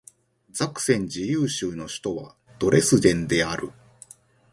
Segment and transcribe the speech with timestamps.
[0.49, 3.71] ザクセン自由州の州都はドレスデンである